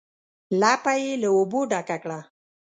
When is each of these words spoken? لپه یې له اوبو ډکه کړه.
لپه 0.61 0.91
یې 1.01 1.11
له 1.21 1.29
اوبو 1.37 1.59
ډکه 1.71 1.97
کړه. 2.03 2.19